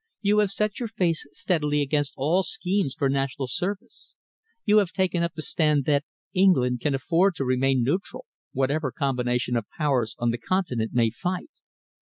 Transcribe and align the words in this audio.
You 0.21 0.39
have 0.39 0.49
set 0.49 0.79
your 0.79 0.87
face 0.87 1.27
steadily 1.31 1.83
against 1.83 2.15
all 2.17 2.41
schemes 2.41 2.95
for 2.97 3.07
national 3.07 3.45
service. 3.45 4.15
You 4.65 4.79
have 4.79 4.91
taken 4.91 5.21
up 5.21 5.33
the 5.35 5.43
stand 5.43 5.85
that 5.85 6.05
England 6.33 6.81
can 6.81 6.95
afford 6.95 7.35
to 7.35 7.45
remain 7.45 7.83
neutral, 7.83 8.25
whatever 8.51 8.91
combination 8.91 9.55
of 9.55 9.69
Powers 9.77 10.15
on 10.17 10.31
the 10.31 10.39
Continent 10.39 10.89
may 10.95 11.11
fight. 11.11 11.51